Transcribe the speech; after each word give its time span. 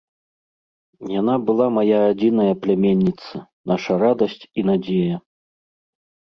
Яна 1.19 1.35
была 1.49 1.67
мая 1.75 1.99
адзіная 2.07 2.49
пляменніца, 2.65 3.35
наша 3.75 4.01
радасць 4.07 4.41
і 4.41 4.61
надзея. 4.73 5.17